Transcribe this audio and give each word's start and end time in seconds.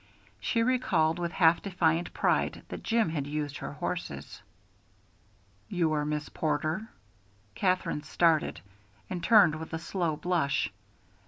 She 0.39 0.63
recalled 0.63 1.19
with 1.19 1.31
half 1.33 1.61
defiant 1.61 2.11
pride 2.11 2.63
that 2.69 2.81
Jim 2.81 3.09
had 3.09 3.27
used 3.27 3.57
her 3.57 3.73
horses. 3.73 4.41
"You 5.69 5.93
are 5.93 6.05
Miss 6.05 6.27
Porter?" 6.27 6.89
Katherine 7.53 8.01
started, 8.01 8.61
and 9.11 9.23
turned 9.23 9.53
with 9.53 9.73
a 9.73 9.77
slow 9.77 10.15
blush. 10.15 10.71